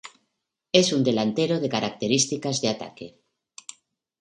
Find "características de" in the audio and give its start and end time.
1.69-2.69